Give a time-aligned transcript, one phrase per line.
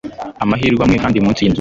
[0.43, 1.49] Amahirwe amwe kandi munsi yinzu